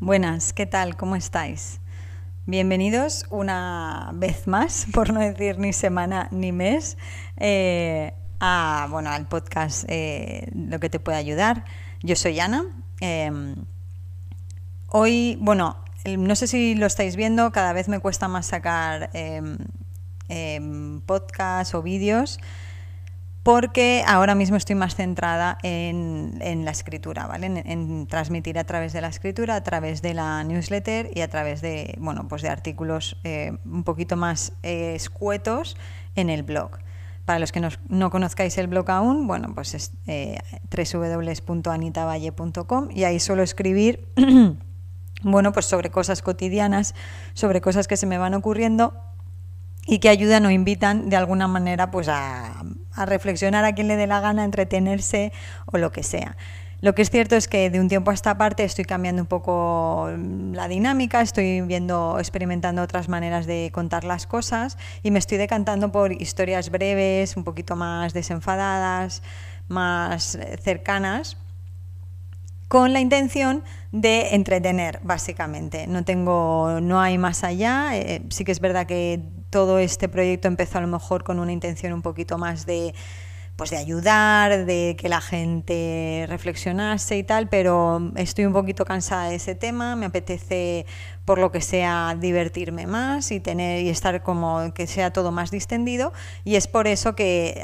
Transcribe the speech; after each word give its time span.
Buenas, 0.00 0.52
¿qué 0.52 0.66
tal? 0.66 0.96
¿Cómo 0.96 1.14
estáis? 1.14 1.80
Bienvenidos 2.46 3.26
una 3.30 4.10
vez 4.14 4.48
más, 4.48 4.88
por 4.92 5.12
no 5.12 5.20
decir 5.20 5.60
ni 5.60 5.72
semana 5.72 6.26
ni 6.32 6.50
mes, 6.50 6.98
eh, 7.36 8.12
a, 8.40 8.88
bueno, 8.90 9.10
al 9.10 9.28
podcast 9.28 9.84
eh, 9.86 10.48
Lo 10.52 10.80
que 10.80 10.90
te 10.90 10.98
puede 10.98 11.18
ayudar. 11.18 11.64
Yo 12.02 12.16
soy 12.16 12.40
Ana. 12.40 12.64
Em, 12.98 13.54
hoy, 14.88 15.38
bueno, 15.40 15.76
no 16.18 16.34
sé 16.34 16.48
si 16.48 16.74
lo 16.74 16.86
estáis 16.86 17.14
viendo, 17.14 17.52
cada 17.52 17.72
vez 17.72 17.88
me 17.88 18.00
cuesta 18.00 18.26
más 18.26 18.46
sacar 18.46 19.10
eh, 20.28 20.60
podcasts 21.06 21.74
o 21.74 21.82
vídeos 21.82 22.38
porque 23.42 24.04
ahora 24.06 24.34
mismo 24.34 24.56
estoy 24.56 24.76
más 24.76 24.94
centrada 24.94 25.58
en, 25.62 26.64
la 26.64 26.70
escritura, 26.70 27.26
¿vale? 27.26 27.62
En, 27.64 28.06
transmitir 28.06 28.58
a 28.58 28.64
través 28.64 28.92
de 28.92 29.00
la 29.00 29.08
escritura, 29.08 29.56
a 29.56 29.62
través 29.62 30.00
de 30.00 30.14
la 30.14 30.44
newsletter 30.44 31.10
y 31.12 31.22
a 31.22 31.28
través 31.28 31.60
de, 31.60 31.96
bueno, 31.98 32.28
pues 32.28 32.42
de 32.42 32.50
artículos 32.50 33.16
eh, 33.24 33.56
un 33.64 33.82
poquito 33.82 34.16
más 34.16 34.52
eh, 34.62 34.94
escuetos 34.94 35.76
en 36.14 36.30
el 36.30 36.44
blog. 36.44 36.78
Para 37.24 37.40
los 37.40 37.52
que 37.52 37.60
no, 37.60 38.10
conozcáis 38.10 38.58
el 38.58 38.66
blog 38.66 38.90
aún, 38.90 39.26
bueno, 39.26 39.54
pues 39.54 39.72
es 39.74 39.92
eh, 40.06 40.38
www.anitavalle.com 40.70 42.88
y 42.92 43.04
ahí 43.04 43.20
suelo 43.20 43.42
escribir, 43.42 44.08
bueno, 45.22 45.52
pues 45.52 45.66
sobre 45.66 45.90
cosas 45.90 46.22
cotidianas, 46.22 46.94
sobre 47.34 47.60
cosas 47.60 47.86
que 47.88 47.96
se 47.96 48.06
me 48.06 48.18
van 48.18 48.34
ocurriendo 48.34 49.11
y 49.86 49.98
que 49.98 50.08
ayudan 50.08 50.46
o 50.46 50.50
invitan 50.50 51.08
de 51.08 51.16
alguna 51.16 51.48
manera 51.48 51.90
pues 51.90 52.08
a, 52.08 52.62
reflexionar 53.06 53.64
a 53.64 53.74
quien 53.74 53.88
le 53.88 53.96
dé 53.96 54.06
la 54.06 54.20
gana, 54.20 54.44
entretenerse 54.44 55.32
o 55.66 55.78
lo 55.78 55.92
que 55.92 56.02
sea. 56.02 56.36
Lo 56.80 56.96
que 56.96 57.02
es 57.02 57.10
cierto 57.10 57.36
es 57.36 57.46
que 57.46 57.70
de 57.70 57.78
un 57.78 57.88
tiempo 57.88 58.10
a 58.10 58.14
esta 58.14 58.36
parte 58.36 58.64
estoy 58.64 58.84
cambiando 58.84 59.22
un 59.22 59.28
poco 59.28 60.08
mm, 60.16 60.54
la 60.54 60.66
dinámica, 60.66 61.20
estoy 61.20 61.60
viendo, 61.60 62.16
experimentando 62.18 62.82
otras 62.82 63.08
maneras 63.08 63.46
de 63.46 63.70
contar 63.72 64.04
las 64.04 64.26
cosas 64.26 64.78
y 65.02 65.12
me 65.12 65.20
estoy 65.20 65.38
decantando 65.38 65.92
por 65.92 66.12
historias 66.12 66.70
breves, 66.70 67.36
un 67.36 67.44
poquito 67.44 67.76
más 67.76 68.12
desenfadadas, 68.14 69.22
más 69.68 70.34
eh, 70.34 70.58
cercanas, 70.60 71.36
con 72.66 72.92
la 72.92 73.00
intención 73.00 73.62
de 73.92 74.34
entretener, 74.34 74.98
básicamente. 75.02 75.86
No 75.86 76.04
tengo, 76.04 76.80
no 76.80 77.00
hay 77.00 77.18
más 77.18 77.44
allá. 77.44 77.96
Eh, 77.96 78.22
sí 78.30 78.44
que 78.44 78.52
es 78.52 78.60
verdad 78.60 78.86
que 78.86 79.20
todo 79.52 79.78
este 79.78 80.08
proyecto 80.08 80.48
empezó 80.48 80.78
a 80.78 80.80
lo 80.80 80.86
mejor 80.88 81.24
con 81.24 81.38
una 81.38 81.52
intención 81.52 81.92
un 81.92 82.00
poquito 82.00 82.38
más 82.38 82.64
de 82.64 82.94
pues 83.56 83.70
de 83.70 83.76
ayudar, 83.76 84.64
de 84.64 84.96
que 84.98 85.08
la 85.08 85.20
gente 85.20 86.26
reflexionase 86.28 87.18
y 87.18 87.22
tal, 87.22 87.48
pero 87.48 88.12
estoy 88.16 88.46
un 88.46 88.52
poquito 88.52 88.84
cansada 88.84 89.28
de 89.28 89.36
ese 89.36 89.54
tema, 89.54 89.94
me 89.94 90.06
apetece 90.06 90.86
por 91.24 91.38
lo 91.38 91.52
que 91.52 91.60
sea 91.60 92.16
divertirme 92.18 92.86
más 92.86 93.30
y 93.30 93.38
tener 93.38 93.82
y 93.82 93.88
estar 93.88 94.22
como 94.22 94.72
que 94.74 94.86
sea 94.86 95.12
todo 95.12 95.30
más 95.30 95.50
distendido 95.50 96.12
y 96.44 96.56
es 96.56 96.66
por 96.66 96.88
eso 96.88 97.14
que 97.14 97.62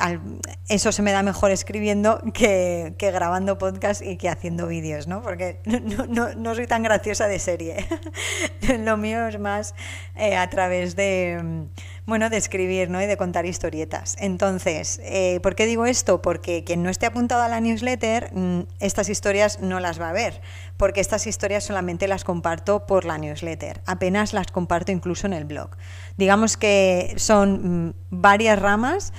eso 0.68 0.92
se 0.92 1.02
me 1.02 1.10
da 1.10 1.22
mejor 1.22 1.50
escribiendo 1.50 2.22
que, 2.32 2.94
grabando 2.98 3.58
podcast 3.58 4.02
y 4.02 4.16
que 4.16 4.28
haciendo 4.28 4.68
vídeos, 4.68 5.08
¿no? 5.08 5.22
Porque 5.22 5.60
no, 5.64 6.54
soy 6.54 6.66
tan 6.66 6.82
graciosa 6.82 7.26
de 7.26 7.38
serie. 7.38 7.86
lo 8.78 8.96
mío 8.96 9.26
es 9.26 9.38
más 9.40 9.74
eh, 10.14 10.36
a 10.36 10.48
través 10.50 10.94
de 10.94 11.66
bueno, 12.08 12.30
de 12.30 12.38
escribir 12.38 12.88
¿no? 12.88 13.02
y 13.02 13.06
de 13.06 13.18
contar 13.18 13.44
historietas. 13.44 14.16
Entonces, 14.18 14.98
eh, 15.04 15.40
¿por 15.42 15.54
qué 15.54 15.66
digo 15.66 15.84
esto? 15.84 16.22
Porque 16.22 16.64
quien 16.64 16.82
no 16.82 16.88
esté 16.88 17.04
apuntado 17.04 17.42
a 17.42 17.48
la 17.48 17.60
newsletter, 17.60 18.30
mm, 18.32 18.60
estas 18.80 19.10
historias 19.10 19.60
no 19.60 19.78
las 19.78 20.00
va 20.00 20.08
a 20.08 20.12
ver, 20.14 20.40
porque 20.78 21.02
estas 21.02 21.26
historias 21.26 21.64
solamente 21.64 22.08
las 22.08 22.24
comparto 22.24 22.86
por 22.86 23.04
la 23.04 23.18
newsletter, 23.18 23.82
apenas 23.84 24.32
las 24.32 24.46
comparto 24.46 24.90
incluso 24.90 25.26
en 25.26 25.34
el 25.34 25.44
blog. 25.44 25.68
Digamos 26.16 26.56
que 26.56 27.12
son 27.18 27.88
mm, 27.88 27.94
varias 28.08 28.58
ramas. 28.58 29.12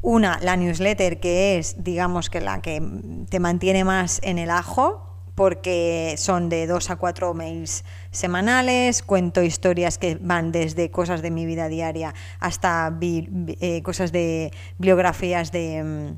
Una, 0.00 0.38
la 0.40 0.56
newsletter, 0.56 1.18
que 1.18 1.58
es, 1.58 1.82
digamos 1.82 2.30
que 2.30 2.40
la 2.40 2.62
que 2.62 2.80
te 3.28 3.40
mantiene 3.40 3.82
más 3.82 4.20
en 4.22 4.38
el 4.38 4.50
ajo, 4.50 5.05
porque 5.36 6.14
son 6.16 6.48
de 6.48 6.66
dos 6.66 6.90
a 6.90 6.96
cuatro 6.96 7.34
mails 7.34 7.84
semanales, 8.10 9.02
cuento 9.02 9.42
historias 9.42 9.98
que 9.98 10.18
van 10.18 10.50
desde 10.50 10.90
cosas 10.90 11.20
de 11.20 11.30
mi 11.30 11.44
vida 11.44 11.68
diaria 11.68 12.14
hasta 12.40 12.92
eh, 13.00 13.82
cosas 13.82 14.12
de 14.12 14.50
biografías 14.78 15.52
mm, 15.52 16.16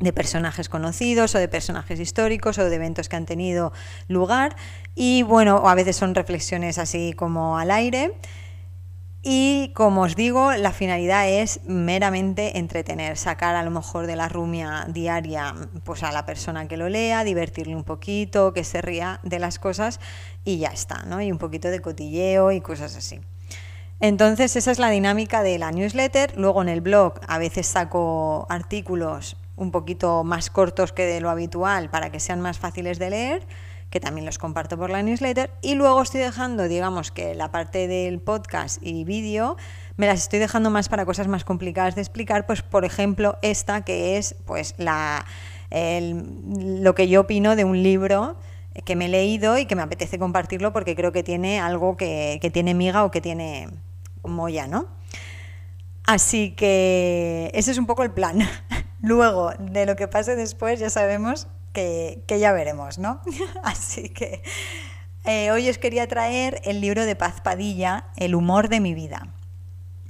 de, 0.00 0.12
personajes 0.12 0.68
conocidos 0.68 1.36
o 1.36 1.38
de 1.38 1.46
personajes 1.46 2.00
históricos 2.00 2.58
o 2.58 2.64
de 2.64 2.74
eventos 2.74 3.08
que 3.08 3.14
han 3.14 3.24
tenido 3.24 3.72
lugar 4.08 4.56
y 4.96 5.22
bueno, 5.22 5.68
a 5.68 5.74
veces 5.76 5.94
son 5.94 6.16
reflexiones 6.16 6.78
así 6.78 7.14
como 7.16 7.58
al 7.58 7.70
aire. 7.70 8.14
Y 9.28 9.72
como 9.74 10.02
os 10.02 10.14
digo, 10.14 10.52
la 10.52 10.70
finalidad 10.70 11.28
es 11.28 11.58
meramente 11.66 12.58
entretener, 12.58 13.16
sacar 13.16 13.56
a 13.56 13.64
lo 13.64 13.72
mejor 13.72 14.06
de 14.06 14.14
la 14.14 14.28
rumia 14.28 14.86
diaria 14.88 15.52
pues 15.82 16.04
a 16.04 16.12
la 16.12 16.24
persona 16.24 16.68
que 16.68 16.76
lo 16.76 16.88
lea, 16.88 17.24
divertirle 17.24 17.74
un 17.74 17.82
poquito, 17.82 18.52
que 18.52 18.62
se 18.62 18.80
ría 18.82 19.18
de 19.24 19.40
las 19.40 19.58
cosas 19.58 19.98
y 20.44 20.58
ya 20.58 20.68
está, 20.68 21.02
¿no? 21.06 21.20
Y 21.20 21.32
un 21.32 21.38
poquito 21.38 21.70
de 21.70 21.80
cotilleo 21.80 22.52
y 22.52 22.60
cosas 22.60 22.94
así. 22.94 23.18
Entonces 23.98 24.54
esa 24.54 24.70
es 24.70 24.78
la 24.78 24.90
dinámica 24.90 25.42
de 25.42 25.58
la 25.58 25.72
newsletter. 25.72 26.38
Luego 26.38 26.62
en 26.62 26.68
el 26.68 26.80
blog 26.80 27.14
a 27.26 27.38
veces 27.38 27.66
saco 27.66 28.46
artículos 28.48 29.38
un 29.56 29.72
poquito 29.72 30.22
más 30.22 30.50
cortos 30.50 30.92
que 30.92 31.04
de 31.04 31.20
lo 31.20 31.30
habitual 31.30 31.90
para 31.90 32.12
que 32.12 32.20
sean 32.20 32.40
más 32.40 32.60
fáciles 32.60 33.00
de 33.00 33.10
leer 33.10 33.46
que 33.90 34.00
también 34.00 34.26
los 34.26 34.38
comparto 34.38 34.76
por 34.76 34.90
la 34.90 35.02
newsletter. 35.02 35.50
Y 35.62 35.74
luego 35.74 36.02
estoy 36.02 36.20
dejando, 36.20 36.68
digamos 36.68 37.10
que 37.10 37.34
la 37.34 37.50
parte 37.50 37.88
del 37.88 38.20
podcast 38.20 38.78
y 38.82 39.04
vídeo, 39.04 39.56
me 39.96 40.06
las 40.06 40.22
estoy 40.22 40.38
dejando 40.38 40.70
más 40.70 40.88
para 40.88 41.06
cosas 41.06 41.28
más 41.28 41.44
complicadas 41.44 41.94
de 41.94 42.02
explicar, 42.02 42.46
pues 42.46 42.62
por 42.62 42.84
ejemplo 42.84 43.38
esta 43.42 43.82
que 43.82 44.18
es 44.18 44.34
pues 44.44 44.74
la, 44.78 45.24
lo 45.70 46.94
que 46.94 47.08
yo 47.08 47.22
opino 47.22 47.56
de 47.56 47.64
un 47.64 47.82
libro 47.82 48.36
que 48.84 48.96
me 48.96 49.06
he 49.06 49.08
leído 49.08 49.56
y 49.56 49.66
que 49.66 49.74
me 49.74 49.82
apetece 49.82 50.18
compartirlo 50.18 50.72
porque 50.72 50.94
creo 50.94 51.12
que 51.12 51.22
tiene 51.22 51.60
algo 51.60 51.96
que, 51.96 52.38
que 52.42 52.50
tiene 52.50 52.74
miga 52.74 53.04
o 53.04 53.10
que 53.10 53.20
tiene 53.20 53.68
molla, 54.22 54.66
¿no? 54.66 54.86
Así 56.04 56.52
que 56.52 57.50
ese 57.54 57.70
es 57.70 57.78
un 57.78 57.86
poco 57.86 58.02
el 58.02 58.10
plan. 58.10 58.38
Luego, 59.00 59.52
de 59.58 59.86
lo 59.86 59.96
que 59.96 60.08
pase 60.08 60.36
después, 60.36 60.78
ya 60.78 60.90
sabemos 60.90 61.48
que, 61.76 62.38
ya 62.40 62.52
veremos, 62.52 62.98
¿no? 62.98 63.20
Así 63.62 64.08
que 64.08 64.42
eh, 65.24 65.50
hoy 65.50 65.68
os 65.68 65.76
quería 65.76 66.08
traer 66.08 66.62
el 66.64 66.80
libro 66.80 67.04
de 67.04 67.16
Paz 67.16 67.42
Padilla, 67.42 68.06
El 68.16 68.34
humor 68.34 68.68
de 68.68 68.80
mi 68.80 68.94
vida. 68.94 69.28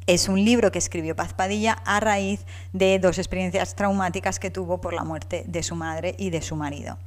Es 0.06 0.28
un 0.28 0.44
libro 0.44 0.70
que 0.70 0.78
escribió 0.78 1.16
Paz 1.16 1.34
Padilla 1.34 1.72
a 1.84 1.98
raíz 1.98 2.46
de 2.72 3.00
dos 3.00 3.18
experiencias 3.18 3.74
traumáticas 3.74 4.38
que 4.38 4.50
tuvo 4.50 4.80
por 4.80 4.94
la 4.94 5.02
muerte 5.02 5.42
de 5.48 5.64
su 5.64 5.74
madre 5.74 6.14
y 6.16 6.30
de 6.30 6.40
su 6.40 6.54
marido. 6.54 6.98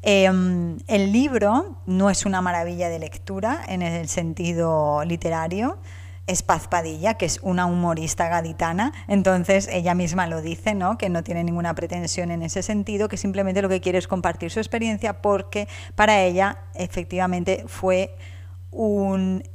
Em, 0.00 0.78
el 0.86 1.12
libro 1.12 1.76
no 1.84 2.08
es 2.08 2.24
una 2.24 2.40
maravilla 2.40 2.88
de 2.88 2.98
lectura 2.98 3.62
en 3.68 3.82
el 3.82 4.08
sentido 4.08 5.04
literario, 5.04 5.78
es 6.26 6.42
Paz 6.42 6.68
Padilla, 6.68 7.14
que 7.14 7.26
es 7.26 7.40
una 7.42 7.66
humorista 7.66 8.28
gaditana, 8.28 8.92
entonces 9.08 9.68
ella 9.70 9.94
misma 9.94 10.26
lo 10.26 10.40
dice, 10.40 10.74
¿no? 10.74 10.96
que 10.96 11.08
no 11.08 11.24
tiene 11.24 11.42
ninguna 11.42 11.74
pretensión 11.74 12.30
en 12.30 12.42
ese 12.42 12.62
sentido, 12.62 13.08
que 13.08 13.16
simplemente 13.16 13.62
lo 13.62 13.68
que 13.68 13.80
quiere 13.80 13.98
es 13.98 14.06
compartir 14.06 14.50
su 14.50 14.60
experiencia 14.60 15.20
porque 15.20 15.68
para 15.94 16.22
ella 16.22 16.58
efectivamente 16.74 17.64
fue 17.66 18.14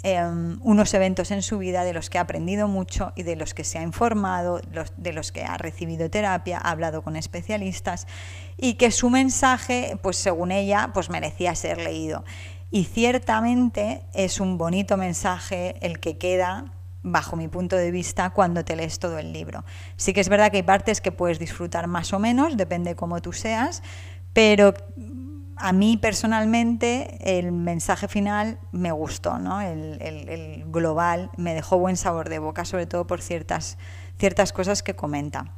em, 0.03 0.59
unos 0.61 0.93
eventos 0.93 1.31
en 1.31 1.41
su 1.41 1.57
vida 1.57 1.83
de 1.83 1.93
los 1.93 2.09
que 2.09 2.17
ha 2.17 2.21
aprendido 2.21 2.67
mucho 2.67 3.13
y 3.15 3.23
de 3.23 3.35
los 3.37 3.53
que 3.53 3.63
se 3.63 3.79
ha 3.79 3.81
informado, 3.81 4.59
de 4.97 5.13
los 5.13 5.31
que 5.31 5.43
ha 5.43 5.57
recibido 5.57 6.09
terapia, 6.09 6.57
ha 6.57 6.71
hablado 6.71 7.01
con 7.01 7.15
especialistas 7.15 8.07
y 8.57 8.73
que 8.73 8.91
su 8.91 9.09
mensaje, 9.09 9.97
pues 10.01 10.17
según 10.17 10.51
ella, 10.51 10.91
pues 10.93 11.09
merecía 11.09 11.55
ser 11.55 11.77
leído. 11.77 12.25
Y 12.69 12.83
ciertamente 12.83 14.03
es 14.13 14.39
un 14.39 14.57
bonito 14.57 14.97
mensaje 14.97 15.75
el 15.81 15.99
que 15.99 16.17
queda 16.17 16.73
bajo 17.01 17.35
mi 17.35 17.47
punto 17.47 17.75
de 17.75 17.91
vista, 17.91 18.31
cuando 18.31 18.65
te 18.65 18.75
lees 18.75 18.99
todo 18.99 19.17
el 19.17 19.31
libro. 19.31 19.63
Sí 19.95 20.13
que 20.13 20.19
es 20.19 20.29
verdad 20.29 20.51
que 20.51 20.57
hay 20.57 20.63
partes 20.63 20.99
que 20.99 21.11
puedes 21.11 21.39
disfrutar 21.39 21.87
más 21.87 22.11
o 22.11 22.19
menos, 22.19 22.57
depende 22.57 22.91
de 22.91 22.95
cómo 22.95 23.21
tú 23.21 23.31
seas, 23.31 23.81
pero 24.33 24.73
a 25.55 25.71
mí 25.71 25.97
personalmente 25.97 27.17
el 27.39 27.51
mensaje 27.51 28.07
final 28.07 28.59
me 28.71 28.91
gustó, 28.91 29.39
¿no? 29.39 29.61
el, 29.61 29.97
el 30.01 30.65
global 30.67 31.31
me 31.37 31.53
dejó 31.53 31.77
buen 31.79 31.97
sabor 31.97 32.29
de 32.29 32.39
boca, 32.39 32.65
sobre 32.65 32.85
todo 32.85 33.07
por 33.07 33.21
ciertas, 33.21 33.77
ciertas 34.17 34.51
cosas 34.51 34.83
que 34.83 34.95
comenta. 34.95 35.53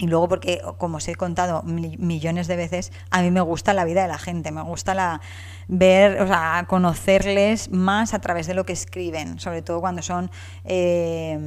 Y 0.00 0.06
luego 0.06 0.28
porque, 0.28 0.62
como 0.78 0.96
os 0.96 1.06
he 1.08 1.14
contado 1.14 1.62
millones 1.62 2.46
de 2.46 2.56
veces, 2.56 2.90
a 3.10 3.20
mí 3.20 3.30
me 3.30 3.42
gusta 3.42 3.74
la 3.74 3.84
vida 3.84 4.00
de 4.00 4.08
la 4.08 4.16
gente, 4.16 4.50
me 4.50 4.62
gusta 4.62 4.94
la, 4.94 5.20
ver, 5.68 6.22
o 6.22 6.26
sea, 6.26 6.64
conocerles 6.66 7.70
más 7.70 8.14
a 8.14 8.18
través 8.18 8.46
de 8.46 8.54
lo 8.54 8.64
que 8.64 8.72
escriben, 8.72 9.38
sobre 9.38 9.60
todo 9.60 9.80
cuando 9.80 10.00
son 10.00 10.30
eh, 10.64 11.38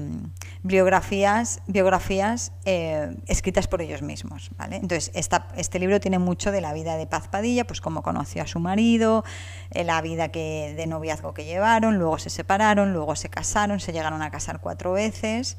biografías, 0.62 1.62
biografías 1.66 2.52
eh, 2.66 3.18
escritas 3.26 3.68
por 3.68 3.82
ellos 3.82 4.04
mismos. 4.04 4.52
¿vale? 4.56 4.76
Entonces, 4.76 5.12
este 5.58 5.80
libro 5.80 6.00
tiene 6.00 6.20
mucho 6.20 6.52
de 6.52 6.62
la 6.62 6.74
vida 6.74 6.96
de 6.96 7.08
Paz 7.08 7.28
Padilla, 7.28 7.66
pues 7.66 7.82
cómo 7.82 8.04
conoció 8.04 8.44
a 8.44 8.48
su 8.48 8.60
marido, 8.60 9.26
eh, 9.72 9.84
la 9.84 10.00
vida 10.04 10.30
que, 10.30 10.76
de 10.78 10.86
noviazgo 10.86 11.34
que 11.34 11.44
llevaron, 11.44 11.98
luego 11.98 12.20
se 12.20 12.30
separaron, 12.30 12.94
luego 12.94 13.16
se 13.16 13.30
casaron, 13.30 13.80
se 13.80 13.94
llegaron 13.94 14.22
a 14.22 14.30
casar 14.30 14.62
cuatro 14.62 14.94
veces. 14.94 15.58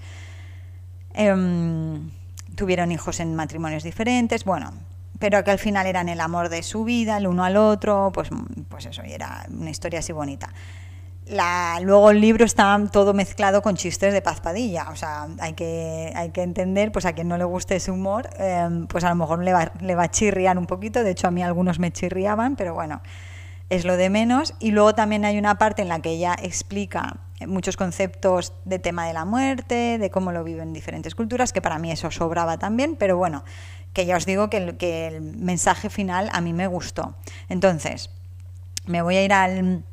Em, 1.16 1.93
tuvieron 2.54 2.92
hijos 2.92 3.20
en 3.20 3.34
matrimonios 3.34 3.82
diferentes, 3.82 4.44
bueno, 4.44 4.72
pero 5.18 5.42
que 5.44 5.50
al 5.50 5.58
final 5.58 5.86
eran 5.86 6.08
el 6.08 6.20
amor 6.20 6.48
de 6.48 6.62
su 6.62 6.84
vida, 6.84 7.16
el 7.18 7.26
uno 7.26 7.44
al 7.44 7.56
otro, 7.56 8.10
pues, 8.12 8.28
pues 8.68 8.86
eso, 8.86 9.02
y 9.04 9.12
era 9.12 9.46
una 9.50 9.70
historia 9.70 10.00
así 10.00 10.12
bonita. 10.12 10.52
Luego 11.80 12.10
el 12.10 12.20
libro 12.20 12.44
está 12.44 12.78
todo 12.92 13.14
mezclado 13.14 13.62
con 13.62 13.76
chistes 13.76 14.12
de 14.12 14.20
Paz 14.20 14.40
Padilla, 14.40 14.90
o 14.90 14.96
sea, 14.96 15.26
hay 15.40 15.54
que, 15.54 16.12
hay 16.14 16.30
que 16.30 16.42
entender, 16.42 16.92
pues 16.92 17.06
a 17.06 17.14
quien 17.14 17.28
no 17.28 17.38
le 17.38 17.44
guste 17.44 17.76
ese 17.76 17.90
humor, 17.90 18.28
em, 18.38 18.86
pues 18.86 19.04
a 19.04 19.08
lo 19.08 19.14
mejor 19.14 19.42
le 19.42 19.52
va, 19.52 19.72
le 19.80 19.94
va 19.94 20.04
a 20.04 20.10
chirriar 20.10 20.58
un 20.58 20.66
poquito, 20.66 21.02
de 21.02 21.12
hecho 21.12 21.28
a 21.28 21.30
mí 21.30 21.42
algunos 21.42 21.78
me 21.78 21.90
chirriaban, 21.92 22.56
pero 22.56 22.74
bueno, 22.74 23.00
es 23.70 23.84
lo 23.84 23.96
de 23.96 24.10
menos. 24.10 24.54
Y 24.58 24.70
luego 24.70 24.94
también 24.94 25.24
hay 25.24 25.38
una 25.38 25.56
parte 25.56 25.82
en 25.82 25.88
la 25.88 26.00
que 26.00 26.10
ella 26.10 26.36
explica 26.42 27.16
muchos 27.46 27.76
conceptos 27.76 28.52
de 28.64 28.78
tema 28.78 29.06
de 29.06 29.12
la 29.12 29.24
muerte, 29.24 29.98
de 29.98 30.10
cómo 30.10 30.32
lo 30.32 30.44
viven 30.44 30.72
diferentes 30.72 31.14
culturas, 31.14 31.52
que 31.52 31.62
para 31.62 31.78
mí 31.78 31.90
eso 31.90 32.10
sobraba 32.10 32.58
también, 32.58 32.96
pero 32.96 33.16
bueno, 33.16 33.44
que 33.92 34.06
ya 34.06 34.16
os 34.16 34.26
digo 34.26 34.50
que 34.50 35.06
el, 35.06 35.20
mensaje 35.22 35.88
final 35.88 36.28
a 36.32 36.40
mí 36.40 36.52
me 36.52 36.66
gustó. 36.66 37.14
Entonces, 37.48 38.10
me 38.86 39.00
voy 39.00 39.16
a 39.16 39.24
ir 39.24 39.32
al 39.32 39.84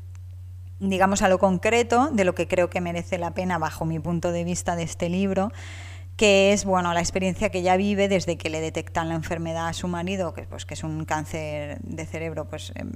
digamos 0.79 1.21
a 1.21 1.29
lo 1.29 1.37
concreto 1.37 2.09
de 2.11 2.23
lo 2.23 2.33
que 2.33 2.47
creo 2.47 2.71
que 2.71 2.81
merece 2.81 3.19
la 3.19 3.35
pena 3.35 3.59
bajo 3.59 3.85
mi 3.85 3.99
punto 3.99 4.31
de 4.31 4.43
vista 4.43 4.75
de 4.75 4.81
este 4.81 5.09
libro 5.09 5.51
que 6.17 6.53
es 6.53 6.65
bueno 6.65 6.91
la 6.95 7.01
experiencia 7.01 7.49
que 7.49 7.59
ella 7.59 7.77
vive 7.77 8.07
desde 8.07 8.35
que 8.35 8.49
le 8.49 8.61
detectan 8.61 9.07
la 9.07 9.13
enfermedad 9.13 9.67
a 9.67 9.73
su 9.73 9.87
marido 9.87 10.33
que 10.33 10.41
pues 10.41 10.65
que 10.65 10.73
es 10.73 10.83
un 10.83 11.05
cáncer 11.05 11.79
de 11.83 12.05
cerebro 12.07 12.45
pues 12.45 12.71
em, 12.73 12.91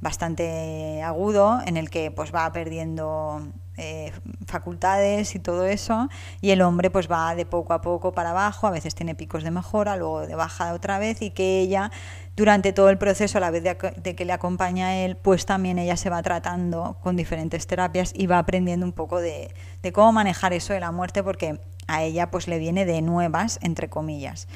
bastante 0.00 1.02
agudo 1.02 1.60
en 1.66 1.78
el 1.78 1.88
que 1.88 2.10
pues 2.10 2.34
va 2.34 2.52
perdiendo 2.52 3.40
eh, 3.78 4.12
facultades 4.46 5.34
y 5.36 5.38
todo 5.38 5.64
eso 5.64 6.08
y 6.40 6.50
el 6.50 6.62
hombre 6.62 6.90
pues 6.90 7.08
va 7.08 7.34
de 7.36 7.46
poco 7.46 7.72
a 7.72 7.80
poco 7.80 8.12
para 8.12 8.30
abajo 8.30 8.66
a 8.66 8.70
veces 8.70 8.94
tiene 8.94 9.14
picos 9.14 9.44
de 9.44 9.52
mejora 9.52 9.96
luego 9.96 10.26
de 10.26 10.34
bajada 10.34 10.74
otra 10.74 10.98
vez 10.98 11.22
y 11.22 11.30
que 11.30 11.60
ella 11.60 11.92
durante 12.36 12.72
todo 12.72 12.90
el 12.90 12.98
proceso 12.98 13.38
a 13.38 13.40
la 13.40 13.50
vez 13.50 13.62
de, 13.62 13.76
que 14.16 14.24
le 14.24 14.32
acompaña 14.32 14.88
a 14.88 14.96
él 14.96 15.16
pues 15.16 15.46
también 15.46 15.78
ella 15.78 15.96
se 15.96 16.10
va 16.10 16.20
tratando 16.22 16.96
con 17.02 17.14
diferentes 17.14 17.68
terapias 17.68 18.12
y 18.16 18.26
va 18.26 18.38
aprendiendo 18.38 18.84
un 18.84 18.92
poco 18.92 19.20
de, 19.20 19.54
de 19.82 19.92
cómo 19.92 20.12
manejar 20.12 20.52
eso 20.52 20.72
de 20.72 20.80
la 20.80 20.90
muerte 20.90 21.22
porque 21.22 21.60
a 21.86 22.02
ella 22.02 22.30
pues 22.32 22.48
le 22.48 22.58
viene 22.58 22.84
de 22.84 23.00
nuevas 23.00 23.60
entre 23.62 23.88
comillas. 23.88 24.48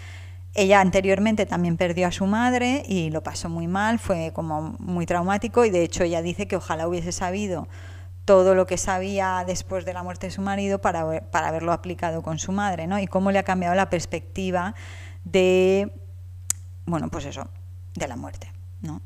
Ella 0.55 0.81
anteriormente 0.81 1.47
también 1.47 1.79
perdió 1.79 2.09
a 2.09 2.13
su 2.13 2.27
madre 2.27 2.83
y 2.87 3.09
lo 3.09 3.23
pasó 3.23 3.49
muy 3.49 3.69
mal, 3.69 3.99
fue 3.99 4.33
como 4.35 4.75
muy 4.79 5.07
traumático 5.07 5.65
y 5.65 5.71
de 5.71 5.83
hecho 5.83 6.05
ella 6.05 6.21
dice 6.21 6.47
que 6.47 6.57
ojalá 6.57 6.87
hubiese 6.87 7.11
sabido 7.11 7.69
todo 8.25 8.55
lo 8.55 8.67
que 8.67 8.77
sabía 8.77 9.45
después 9.47 9.85
de 9.85 9.93
la 9.93 10.03
muerte 10.03 10.29
de 10.29 10.31
su 10.31 10.43
marido 10.43 10.81
para, 10.81 11.23
para 11.31 11.49
haberlo 11.49 11.73
aplicado 11.73 12.23
con 12.23 12.39
su 12.39 12.53
madre, 12.53 12.87
¿no? 12.87 12.99
Y 12.99 13.07
cómo 13.07 13.31
le 13.31 13.39
ha 13.39 13.43
cambiado 13.43 13.75
la 13.75 13.91
perspectiva 13.91 14.75
de, 15.25 15.93
bueno, 16.87 17.09
pues 17.09 17.25
eso, 17.25 17.49
de 17.95 18.09
la 18.09 18.17
muerte, 18.17 18.53
¿no? 18.81 19.01